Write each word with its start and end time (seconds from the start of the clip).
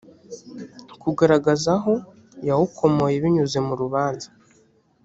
kugaragaza 1.01 1.69
aho 1.77 1.93
yawukomoye 2.47 3.15
binyuze 3.23 3.57
mu 3.67 3.73
rubanza 3.81 4.27